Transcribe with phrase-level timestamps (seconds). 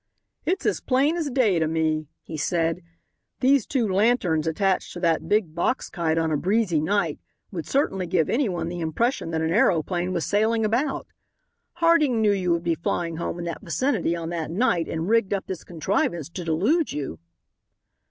[0.47, 2.81] "It's plain as day to me," he said;
[3.39, 7.19] "these two lanterns attached to that big box kite on a breezy night
[7.51, 11.05] would certainly give any one the impression that an aeroplane was sailing about.
[11.73, 15.35] Harding knew you would be flying home in that vicinity on that night and rigged
[15.35, 17.19] up this contrivance to delude you."